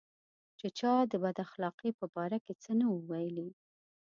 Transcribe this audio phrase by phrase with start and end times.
[0.59, 3.49] چې چا د بد اخلاقۍ په باره کې څه نه وو ویلي.